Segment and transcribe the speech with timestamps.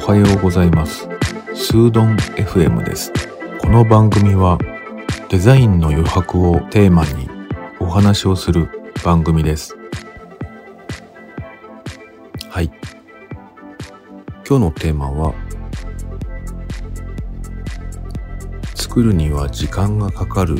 [0.00, 1.06] おはようございます。
[1.54, 3.12] スードン FM です。
[3.60, 4.58] この番組は
[5.28, 7.28] デザインの余白をテーマに
[7.78, 8.70] お話をする
[9.04, 9.76] 番組です。
[12.48, 12.70] はい。
[14.48, 15.34] 今日のテーマは
[18.74, 20.56] 作るには時間がかかる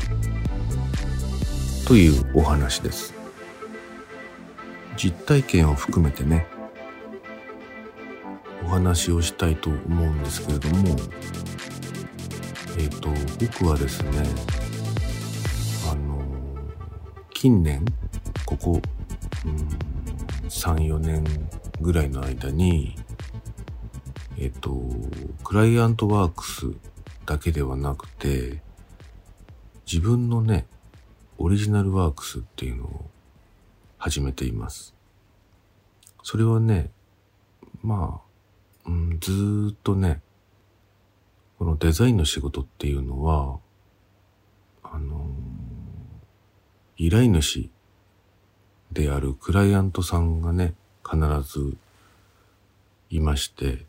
[1.86, 3.12] というお話です。
[4.96, 6.46] 実体験を含めてね。
[8.64, 10.96] お話をしたいと思うんですけれども。
[12.78, 14.10] えっ、ー、と僕はですね
[15.90, 16.22] あの
[17.34, 17.84] 近年
[18.46, 18.82] ここ、
[19.44, 21.24] うん、34年
[21.80, 22.96] ぐらいの間に
[24.38, 24.74] えっ、ー、と
[25.44, 26.66] クライアントワークス
[27.26, 28.62] だけではなくて
[29.86, 30.66] 自分のね
[31.44, 33.10] オリジナルワークスっていうのを
[33.98, 34.94] 始めています。
[36.22, 36.92] それはね、
[37.82, 38.22] ま
[38.86, 40.20] あ、うん、ずっとね、
[41.58, 43.58] このデザインの仕事っていうのは、
[44.84, 45.26] あの、
[46.96, 47.68] 依頼主
[48.92, 51.76] であるクライアントさんがね、必ず
[53.10, 53.84] いまして、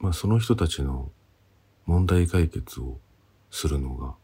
[0.00, 1.12] まあその人たちの
[1.86, 2.98] 問題解決を
[3.52, 4.16] するのが、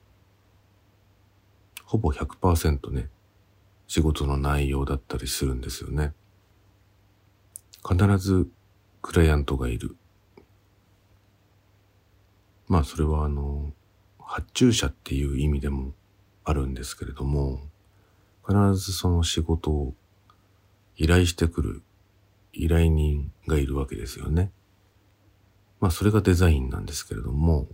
[1.86, 3.08] ほぼ100%ね、
[3.86, 6.12] 仕事の内容だったりするんですよね。
[7.88, 8.48] 必ず
[9.00, 9.96] クライアントがいる。
[12.66, 13.72] まあそれはあの、
[14.18, 15.94] 発注者っていう意味でも
[16.44, 17.60] あるんですけれども、
[18.44, 19.94] 必ずその仕事を
[20.96, 21.82] 依頼してくる
[22.52, 24.50] 依頼人がいるわけですよね。
[25.78, 27.68] まあそれがデザインなんですけれども、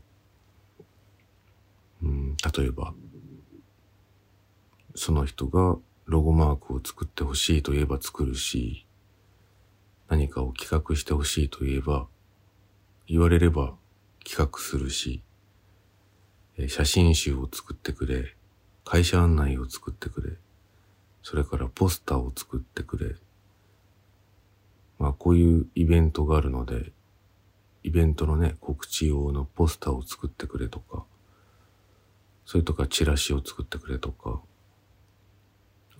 [2.02, 2.92] うん、例えば、
[4.94, 8.86] その人がロゴマークを作ってほしいと言えば作るし、
[10.08, 12.06] 何かを企画してほしいと言えば、
[13.06, 13.74] 言われれば
[14.24, 15.22] 企画するし、
[16.68, 18.36] 写真集を作ってくれ、
[18.84, 20.36] 会社案内を作ってくれ、
[21.22, 23.14] それからポスターを作ってくれ。
[24.98, 26.92] まあこういうイベントがあるので、
[27.84, 31.04] イベントのね、告知用のポスターを作ってくれとか、
[32.44, 34.40] それとかチラシを作ってくれとか、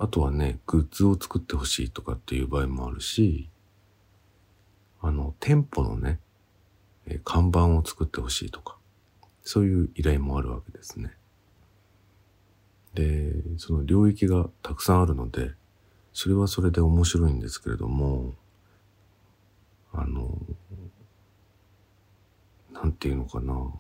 [0.03, 3.49] あとはね、グッズを作ってほしいとかっていう場合もあるし、
[5.01, 6.19] あの、店舗のね、
[7.07, 8.79] え看板を作ってほしいとか、
[9.43, 11.13] そういう依頼もあるわけですね。
[12.95, 15.53] で、その領域がたくさんあるので、
[16.13, 18.35] それはそれで面白いんですけれども、
[19.93, 20.37] あの、
[22.73, 23.73] なんていうのかな。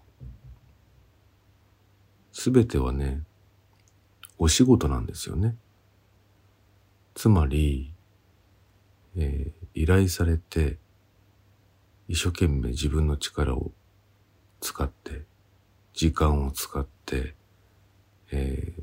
[2.31, 3.25] すべてはね、
[4.39, 5.57] お仕事なんですよね。
[7.15, 7.93] つまり、
[9.17, 10.79] えー、依頼されて、
[12.09, 13.73] 一生懸命自分の力を
[14.61, 15.25] 使って、
[15.95, 17.35] 時間を使って、
[18.31, 18.83] えー、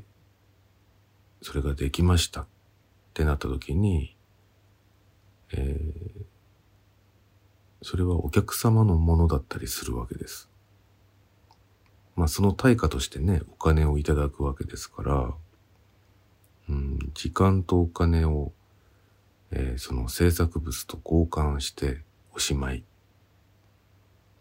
[1.42, 2.46] それができましたっ
[3.14, 4.16] てなった時に、
[5.52, 6.24] えー、
[7.82, 10.48] それはお客様のものだったりするわけです。
[12.14, 15.34] まあその対価としてね、お金をいただくわけですから、
[17.14, 18.52] 時間とお金を、
[19.50, 22.02] えー、その制作物と交換して
[22.34, 22.84] おしまい。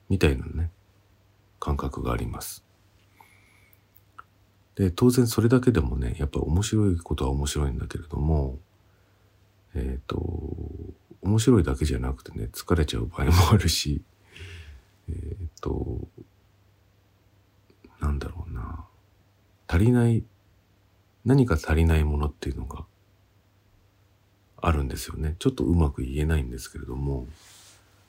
[0.10, 0.72] みたいなね、
[1.60, 2.64] 感覚があります。
[4.76, 8.58] で、当然それだけでもね、やっぱ面白いことは面白いんだけれども、
[9.76, 10.20] えっ、ー、と、
[11.22, 14.02] 面白いだけじゃなくてね、疲れちゃう場合もあるし、
[15.10, 16.00] えっ、ー、と、
[18.00, 18.86] なんだろうな、
[19.68, 20.24] 足りない、
[21.26, 22.86] 何か足りないものっていうのが
[24.62, 25.36] あるんですよね。
[25.40, 27.28] ちょっとうまく言えないんですけれども、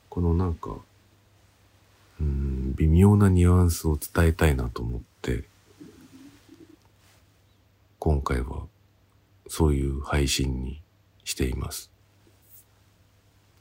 [0.09, 0.75] このなんか、
[2.19, 5.45] うん、微妙なニュアンスを伝えたいなと思って、
[7.99, 8.63] 今回は
[9.47, 10.81] そういう配信に
[11.23, 11.91] しています。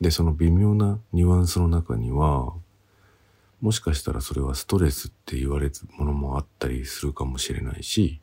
[0.01, 2.55] で、その微妙なニュアンスの中には、
[3.61, 8.21] もしかしたらそれはストレスって言われるものもあったりするかもしれないし、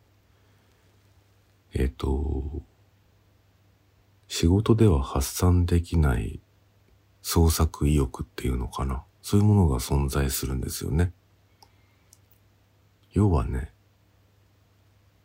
[1.73, 2.61] えっ、と、
[4.27, 6.41] 仕事では発散できない
[7.21, 9.03] 創作意欲っていうのかな。
[9.21, 11.11] そういうものが存在するんですよね。
[13.11, 13.73] 要はね、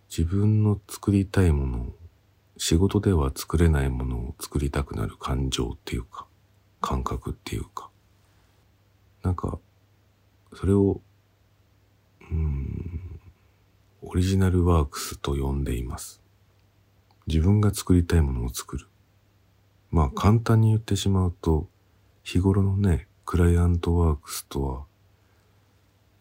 [0.08, 1.96] 自分の作りたいものを、
[2.56, 6.26] 仕事では作れないものを作りたくなる感情っていうか、
[6.80, 7.90] 感覚っていうか、
[9.22, 9.58] なんか、
[10.54, 11.00] それを、
[12.30, 13.20] うん、
[14.00, 16.21] オリジナルワークスと呼んでいます。
[17.26, 18.86] 自分が作りたいものを作る。
[19.90, 21.68] まあ簡単に言ってしまうと、
[22.22, 24.84] 日頃のね、クライアントワークスとは、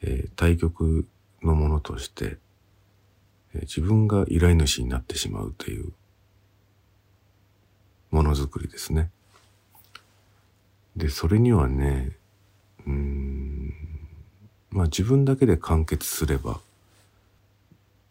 [0.01, 1.07] えー、対局
[1.41, 2.37] のものとして、
[3.53, 5.93] えー、自分が依頼主になってしまうという
[8.11, 9.09] ものづくりですね。
[10.95, 12.11] で、それにはね、
[12.85, 13.73] うん、
[14.69, 16.59] まあ自分だけで完結すれば、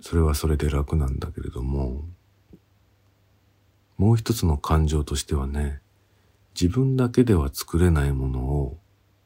[0.00, 2.04] それはそれで楽なんだけれども、
[4.00, 5.82] もう一つの感情としてはね、
[6.58, 8.78] 自分だけでは作れないものを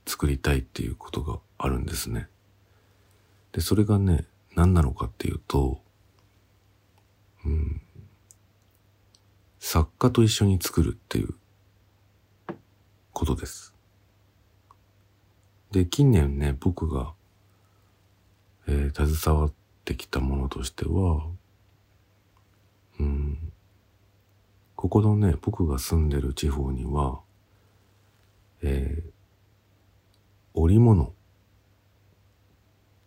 [0.04, 2.26] 作りたいっていうことがあるんですね。
[3.52, 4.26] で、それがね、
[4.56, 5.80] 何なのかっていうと、
[7.46, 7.82] うん、
[9.60, 11.36] 作家と一緒に作るっていう
[13.12, 13.76] ことです。
[15.70, 17.12] で、近年ね、僕が、
[18.66, 19.52] えー、携わっ
[19.84, 21.28] てきたものとしては、
[22.98, 23.33] うん、
[24.84, 27.20] ここのね、僕が住んでる地方には、
[28.60, 29.10] えー、
[30.52, 31.14] 織物。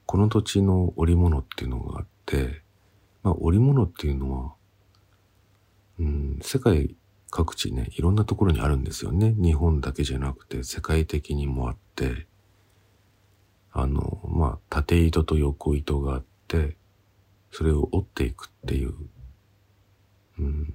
[0.08, 2.64] この土地の織物っていうのがあって、
[3.22, 4.54] まあ、織物っていうのは、
[6.00, 6.96] うん、世界
[7.30, 9.36] 各地ね、いろんなところにあるんですよね。
[9.38, 12.26] 日本だけじゃなくて、世界的にもあって、
[13.72, 16.76] あの、まあ、縦糸と横糸があって、
[17.52, 18.96] それを折っていくっていう、
[20.40, 20.74] うん、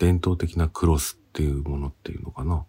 [0.00, 2.64] 伝統的なクロスっていうものっていうのかな。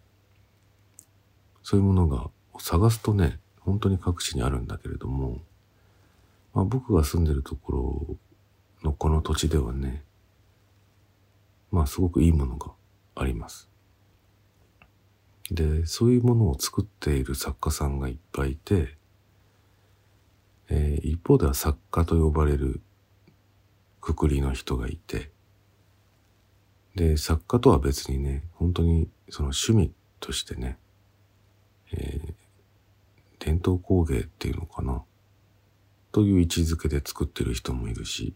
[1.62, 5.40] そういうものが探すとね、本当に各地にあるんだけれども、
[6.52, 8.16] まあ、僕が住んでるところ
[8.84, 10.04] のこの土地ではね、
[11.70, 12.72] まあすごくいいものが
[13.14, 13.70] あります。
[15.50, 18.98] で、そういうものを作っている作家さんがいっぱいいて、
[20.68, 22.82] えー、一方では作家と呼ばれる
[24.02, 25.31] くくりの人がいて、
[26.94, 30.78] で、作家とは別にね、本当にその趣味としてね、
[31.92, 32.34] えー、
[33.38, 35.02] 伝統工芸っていうのかな、
[36.12, 38.34] という位置づけで作ってる人もいるし、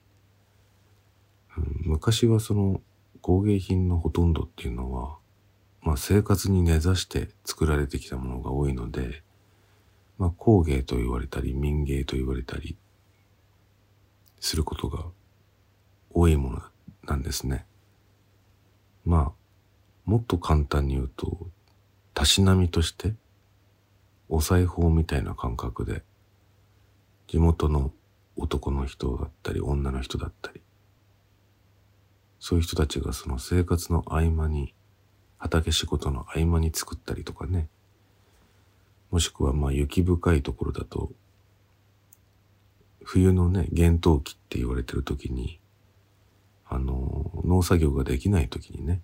[1.57, 2.81] うん、昔はその
[3.21, 5.19] 工芸品のほとんどっていうのは、
[5.83, 9.23] まあ生活に根ざして作られてきたものが多いので、
[10.17, 12.77] まあ工芸と言われたり民芸と言われたり
[14.41, 15.05] することが
[16.11, 16.63] 多いもの
[17.05, 17.67] なんですね。
[19.07, 19.33] まあ、
[20.05, 21.47] もっと簡単に言うと、
[22.13, 23.15] たしなみとして、
[24.29, 26.03] お裁縫みたいな感覚で、
[27.29, 27.93] 地元の
[28.37, 30.61] 男の人だったり女の人だったり、
[32.41, 34.75] そういう人たちがその生活の合間に、
[35.39, 37.69] 畑仕事の合間に作ったりとかね。
[39.13, 41.13] もしくはまあ雪深いところだと、
[43.05, 45.61] 冬のね、厳冬期って言われてる時に、
[46.69, 49.01] あの、農作業ができない時にね、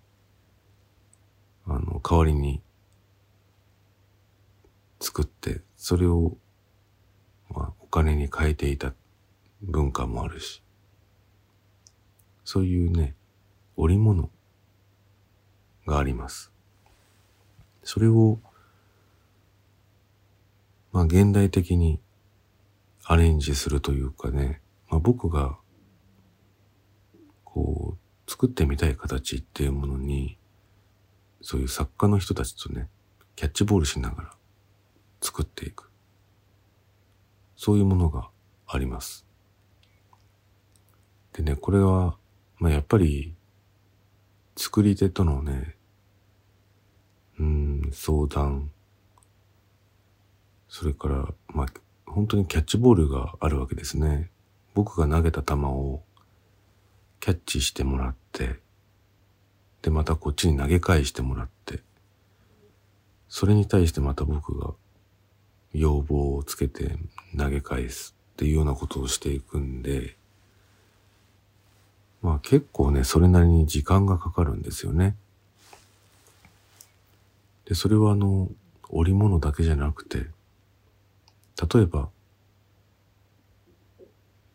[1.67, 2.61] あの、代わりに
[5.01, 6.37] 作って、それを、
[7.51, 8.95] まあ、お金に変えていた
[9.63, 10.63] 文化もあるし、
[12.45, 13.15] そういうね、
[13.77, 14.31] 織物
[15.87, 16.53] があります。
[17.85, 18.39] それを、
[20.93, 22.01] まあ現代的に
[23.05, 25.59] アレンジするというかね、まあ僕が、
[27.53, 30.39] こう、作ってみたい形っていうものに、
[31.43, 32.89] そういう作家の人たちとね、
[33.37, 34.31] キャッチボールしながら
[35.21, 35.91] 作っていく。
[37.57, 38.31] そういうものが
[38.67, 39.27] あります。
[41.35, 42.17] でね、これは、
[42.59, 43.35] まあやっぱり
[44.57, 45.77] 作り手とのね、
[47.39, 48.71] うん、相談、
[50.69, 51.67] それから、まあ、
[52.07, 54.31] 本当にキャッチボールがあるわけですね。
[54.75, 56.03] 僕が投げた球を
[57.23, 58.57] キャッチしてもらって、
[59.81, 61.79] で、またこっちに投げ返してもらって、
[63.29, 64.73] それに対してまた僕が
[65.73, 66.97] 要望をつけて
[67.39, 70.17] 投げ返すっていうようなことをしていくんで、
[72.23, 75.15] まあ結構ね、それなりに時間がかかるんですよね。
[77.67, 78.49] で、それはあの、
[78.89, 80.27] 織物だけじゃなくて、
[81.73, 82.09] 例えば、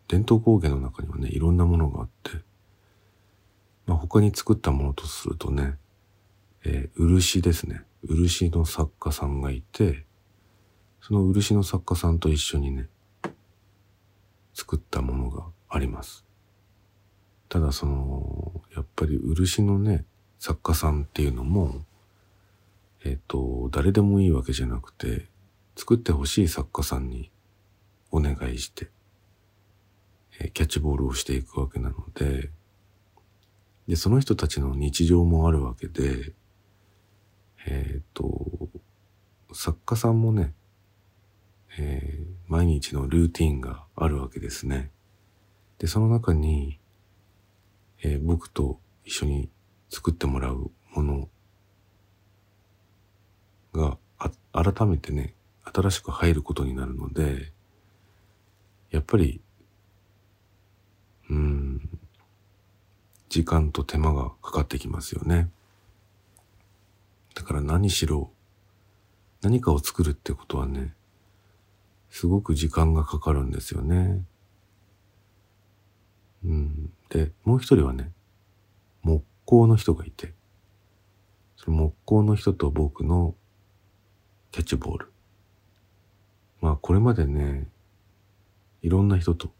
[0.09, 2.45] 伝統工芸の中にはね、いろんなものがあって、
[3.87, 5.77] まあ他に作ったものとするとね、
[6.63, 7.81] えー、漆ですね。
[8.03, 10.05] 漆の作家さんがいて、
[11.01, 12.89] その漆の作家さんと一緒にね、
[14.53, 16.25] 作ったものがあります。
[17.49, 20.05] ただその、やっぱり漆のね、
[20.39, 21.85] 作家さんっていうのも、
[23.05, 25.27] えっ、ー、と、誰でもいいわけじゃなくて、
[25.75, 27.31] 作ってほしい作家さんに
[28.11, 28.89] お願いして、
[30.39, 32.51] えー、キャッチボールをしていくわけなので、
[33.87, 36.33] で、その人たちの日常もあるわけで、
[37.65, 38.69] えっ、と、
[39.53, 40.53] 作家さんもね、
[41.79, 44.91] えー、毎日のルーティンがあるわけですね。
[45.79, 46.79] で、その中に、
[48.03, 49.49] えー、僕と一緒に
[49.89, 51.29] 作ってもらうもの
[53.73, 57.53] があ改めてね、新しく入ることになるので、
[58.89, 59.41] やっぱり、
[61.29, 61.99] うん、
[63.37, 65.47] 時間と手間がかかってきますよね。
[67.35, 68.31] だから何しろ、
[69.43, 70.95] 何かを作るってことはね、
[72.09, 74.23] すごく時間がかかるんですよね。
[76.43, 76.91] うん。
[77.09, 78.11] で、もう一人はね、
[79.03, 80.33] 木工の人がいて、
[81.57, 83.35] その木工の人と僕の
[84.51, 85.11] キャッチボール。
[86.59, 87.67] まあこれまでね、
[88.81, 89.51] いろんな人と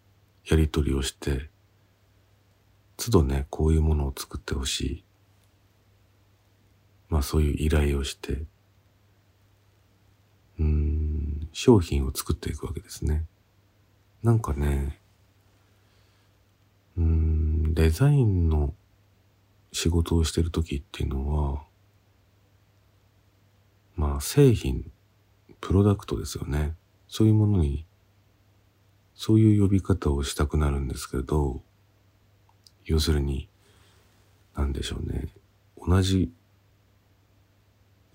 [0.47, 1.51] やりとりをして、
[2.97, 5.03] 都度ね、こういうものを作ってほしい。
[7.09, 8.43] まあそういう依頼をして、
[10.59, 13.25] うん、商品を作っていくわけですね。
[14.23, 14.99] なんかね、
[16.97, 18.73] うん、デザインの
[19.71, 21.63] 仕事をしてる時っていうのは、
[23.95, 24.91] まあ製品、
[25.61, 26.75] プロダクトですよね。
[27.07, 27.85] そういうものに、
[29.13, 31.61] そういう呼び方をしたくなるんですけど、
[32.87, 33.47] 要するに、
[34.55, 35.27] なんでしょうね。
[35.77, 36.31] 同じ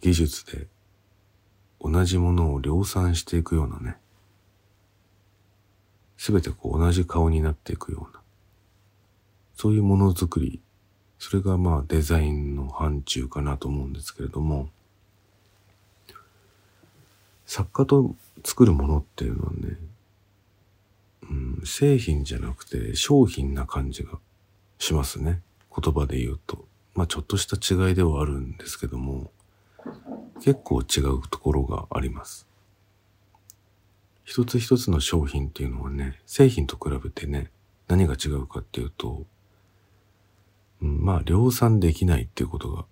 [0.00, 0.66] 技術で
[1.80, 3.96] 同じものを量産していくようなね。
[6.16, 8.20] すべてこう同じ顔になっていくような。
[9.56, 10.60] そういうものづくり。
[11.18, 14.70] それがまあデザインの範疇かなと思うんですけれども、
[17.46, 19.78] 作家と作るものっていうのはね、
[21.30, 24.18] うん、製品じゃなくて商品な感じが
[24.82, 25.40] しますね。
[25.74, 26.66] 言葉で言うと。
[26.94, 29.30] まあちょっとした違いではあるんですけども、
[30.40, 32.48] 結構違うところがあります。
[34.24, 37.52] 一つ一つの商品っていうのはね、製品と比べてね、
[37.86, 39.24] 何が違うかっていうと、
[40.82, 42.84] うん、まあ量産できないっていうことが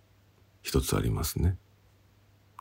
[0.62, 1.56] 一つありますね。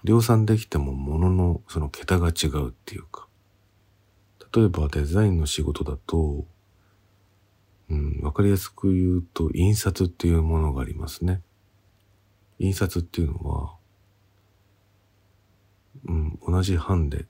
[0.03, 3.27] 量産できても物のその桁が違うっていうか、
[4.55, 6.45] 例えばデザインの仕事だと、
[7.89, 11.41] うん、わかりやすく言うと印刷っていうものがありますね。
[12.59, 13.75] 印刷っていうのは、
[16.05, 17.25] うん、同じ版で、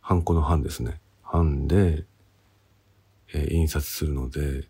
[0.00, 1.00] ハンコの版ですね。
[1.30, 2.04] 版で、
[3.32, 4.68] えー、印刷するので、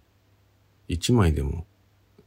[0.89, 1.67] 1枚でも、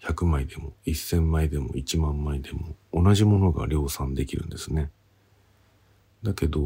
[0.02, 4.92] 100枚でも、1000枚でも、1万枚でも、同じものが量産できるんですね。
[6.24, 6.62] だけど、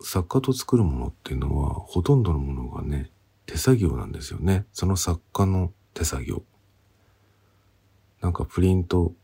[0.00, 3.10] 作家と作るものっていうのは、ほとんどのものがね、
[3.48, 4.66] 手作業なんですよね。
[4.74, 6.42] その作家の手作業。
[8.20, 9.14] なんかプリント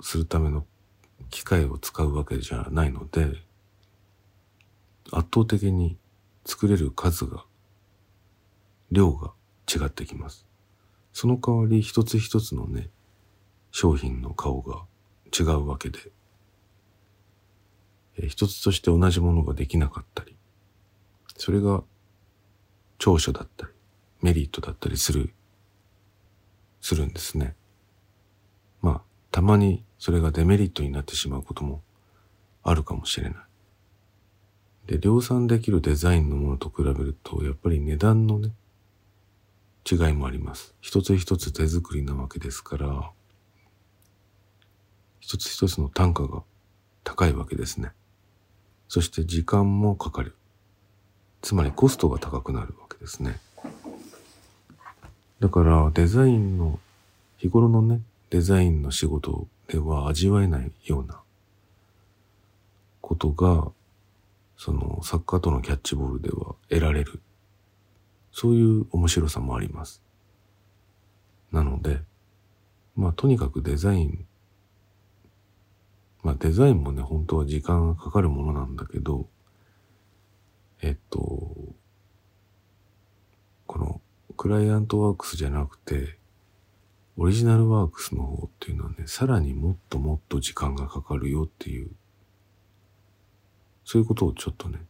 [0.00, 0.64] するための
[1.30, 3.26] 機械を使うわけじゃないので、
[5.10, 5.98] 圧倒的に
[6.44, 7.44] 作れる数が、
[8.92, 9.32] 量が
[9.68, 10.46] 違ってきます。
[11.12, 12.88] その代わり一つ一つのね、
[13.72, 14.84] 商品の顔が
[15.36, 15.98] 違うわけで、
[18.18, 20.36] え一つとして同じものができなかったり、
[21.36, 21.82] それが
[22.98, 23.72] 長所だったり、
[24.22, 25.32] メリットだったりする、
[26.80, 27.54] するんですね。
[28.80, 31.82] まあ、たまにそれがデメリットになってしまうことも
[32.62, 33.36] あるかもしれない。
[34.86, 38.52] で、量産できるデザインのものと比べると、やっぱり値段のね、
[39.90, 40.74] 違いもあります。
[40.80, 43.12] 一つ一つ手作りなわけですから、
[45.20, 46.44] 一つ一つの単価が
[47.02, 47.92] 高いわけですね。
[48.88, 50.36] そして時間もかかる。
[51.42, 53.38] つまりコストが高くなるわけですね。
[55.40, 56.78] だからデザインの、
[57.38, 58.00] 日頃のね、
[58.30, 61.20] デザインの仕事では味わえないような
[63.00, 63.70] ことが、
[64.56, 67.20] その作家とのキャッチボールでは得られる。
[68.32, 70.02] そういう面白さもあります。
[71.52, 72.00] なので、
[72.96, 74.26] まあとにかくデザイン、
[76.22, 79.26] まあデザインもね、本当は時間がかかるものなんだけど、
[80.82, 81.54] えっと、
[83.76, 84.00] この
[84.38, 86.16] クライアントワークスじゃなくて、
[87.18, 91.90] オリジナルワークスの方っていうのはね、さらにもっともっと時間がかかるよっていう、
[93.84, 94.80] そういうことをちょっとね、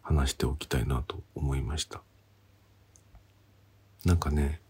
[0.00, 2.00] 話しておきたいなと思いました。
[4.06, 4.62] なんかね、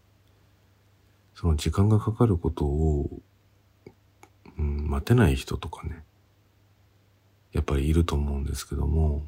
[1.35, 3.21] その時間がかかることを、
[4.57, 6.03] うん、待てない人とかね、
[7.53, 9.23] やっぱりいると思うんですけども、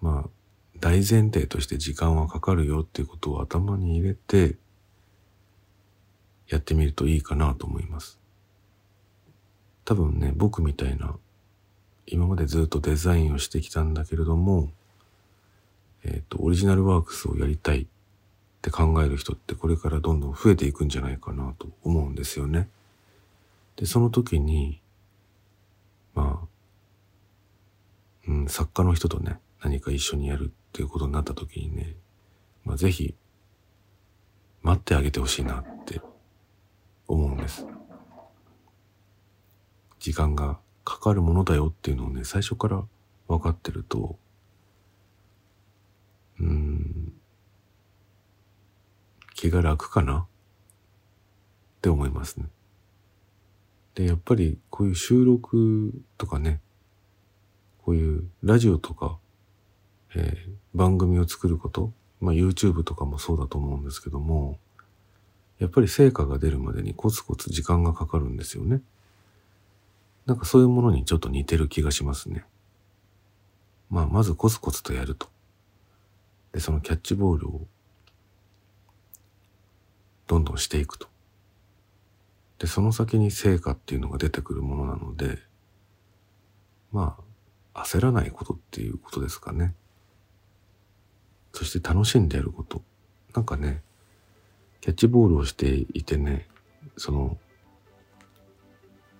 [0.00, 0.39] まあ、
[0.80, 4.56] 大前提として時間はかかるよっていうことを頭に入れて、
[6.48, 8.18] やってみるといいかなと思います。
[9.84, 11.16] 多分ね、僕みたいな、
[12.06, 14.70] 今までずっとデザインをしてきたんだけれども、
[16.02, 17.86] えっ、ー、と、オリジナルワークスをやりたいっ
[18.62, 22.68] て考える人ってこれからどんどん増えていくんじゃないかなと思うんですよね。
[23.76, 24.80] で、その時に、
[26.14, 26.48] まあ、
[28.28, 31.96] うん、作家の人とね、何か一緒にやるっていうことになった時にね、
[32.64, 33.16] まあ、ぜひ、
[34.62, 36.00] 待ってあげてほしいなって
[37.08, 37.66] 思うんです。
[39.98, 42.84] 時間がかかるものだよっていうのをね、最初から
[43.26, 44.18] 分かってると、
[46.38, 47.12] うん、
[49.34, 50.26] 気が楽かなっ
[51.82, 52.46] て思いますね。
[53.94, 56.60] で、やっぱりこういう収録とかね、
[57.78, 59.18] こういうラジオとか、
[60.14, 64.58] えー、番組を作ること、まあ YouTube とかもそうだと思うんですけども、
[65.58, 68.80] やっぱり成果が出るまでにコツコツ時間がかかるんですよね。
[70.26, 72.44] なんかそういうものにちょっと似てる気がしますね。
[73.90, 75.28] まあまずコツコツとやると。
[76.52, 77.66] で、そのキャッチボールを
[80.26, 81.08] どんどんしていくと。
[82.58, 85.38] で、その先に成果っていうのが出てくるものなので、
[86.92, 87.16] ま
[87.74, 89.74] あ、焦らないことっていうことですかね。
[91.52, 92.82] そして楽しんでやること。
[93.34, 93.82] なんかね、
[94.80, 96.48] キャッチボールをしていてね、
[96.96, 97.38] その、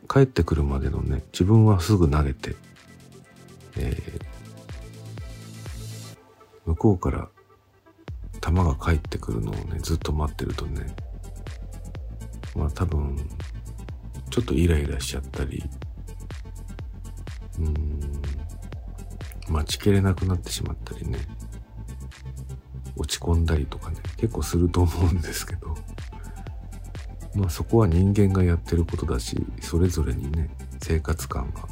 [0.08, 2.56] 帰ってくるまでのね、自分はすぐ投げて、
[3.76, 7.28] えー、向こうから
[8.40, 10.94] 球が帰ってくるのをね、ずっと待ってるとね、
[12.56, 13.16] まあ多分、
[14.30, 15.62] ちょっとイライラしちゃったり、
[17.58, 18.22] うん、
[19.48, 21.18] 待ちきれなくなってしまったりね、
[23.00, 25.74] 落ち込んだりとかね、結構すると思うんですけど、
[27.34, 30.50] まあそこは人間がやってることだし、それぞれにね、
[30.82, 31.66] 生活感が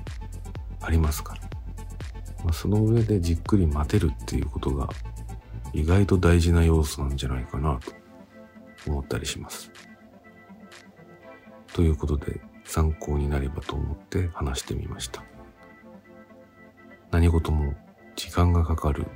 [0.80, 1.42] ありますから。
[2.44, 4.88] まあ、その上でじっくり待てるっていうことが
[5.72, 7.80] 意外と大事な要素なんじゃないかな
[8.84, 9.70] と思ったりします。
[11.72, 15.24] ということで参考になればと思って話してみました。
[17.10, 17.74] 何事も
[18.14, 19.06] 時間がかかる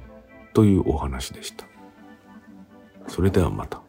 [0.52, 1.71] というお話でした。
[3.08, 3.80] それではまた。